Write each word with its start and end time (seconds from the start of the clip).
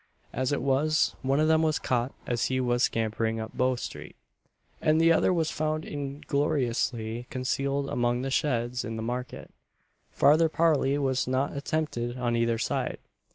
As 0.33 0.51
it 0.51 0.63
was, 0.63 1.13
one 1.21 1.39
of 1.39 1.47
them 1.47 1.61
was 1.61 1.77
caught 1.77 2.11
as 2.25 2.45
he 2.45 2.59
was 2.59 2.81
scampering 2.81 3.39
up 3.39 3.55
Bow 3.55 3.75
street, 3.75 4.15
and 4.81 4.99
the 4.99 5.11
other 5.11 5.31
was 5.31 5.51
found 5.51 5.85
ingloriously 5.85 7.27
concealed 7.29 7.87
among 7.87 8.23
the 8.23 8.31
sheds 8.31 8.83
in 8.83 8.95
the 8.95 9.03
market. 9.03 9.51
Farther 10.09 10.49
parley 10.49 10.97
was 10.97 11.27
not 11.27 11.55
attempted 11.55 12.17
on 12.17 12.35
either 12.35 12.57
side. 12.57 12.97